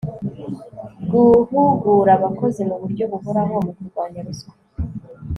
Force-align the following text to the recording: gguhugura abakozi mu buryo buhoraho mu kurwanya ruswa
gguhugura 1.09 2.11
abakozi 2.17 2.61
mu 2.69 2.75
buryo 2.81 3.03
buhoraho 3.11 3.55
mu 3.65 3.71
kurwanya 3.77 4.19
ruswa 4.27 4.53